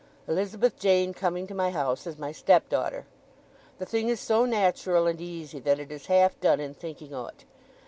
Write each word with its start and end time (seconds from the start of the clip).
Elizabeth 0.27 0.79
Jane 0.79 1.13
coming 1.13 1.45
to 1.45 1.53
my 1.53 1.69
house 1.69 2.07
as 2.07 2.17
my 2.17 2.31
stepdaughter. 2.31 3.05
The 3.77 3.85
thing 3.85 4.09
is 4.09 4.19
so 4.19 4.45
natural 4.47 5.05
and 5.05 5.21
easy 5.21 5.59
that 5.59 5.77
it 5.79 5.91
is 5.91 6.07
half 6.07 6.39
done 6.39 6.59
in 6.59 6.73
thinking 6.73 7.13
o't. 7.13 7.45